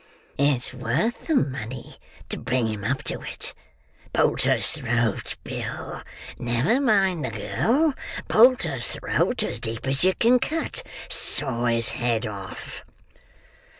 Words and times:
It's 0.39 0.73
worth 0.73 1.27
the 1.27 1.35
money 1.35 1.97
to 2.29 2.37
bring 2.39 2.65
him 2.65 2.83
up 2.83 3.03
to 3.03 3.21
it—Bolter's 3.21 4.71
throat, 4.71 5.35
Bill; 5.43 6.01
never 6.39 6.81
mind 6.81 7.23
the 7.23 7.29
girl—Bolter's 7.29 8.93
throat 8.93 9.43
as 9.43 9.59
deep 9.59 9.85
as 9.85 10.03
you 10.03 10.15
can 10.15 10.39
cut. 10.39 10.81
Saw 11.07 11.65
his 11.65 11.89
head 11.89 12.25
off!" 12.25 12.83